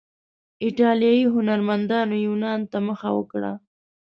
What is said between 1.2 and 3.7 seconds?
هنرمندانو یونان ته مخه وکړه.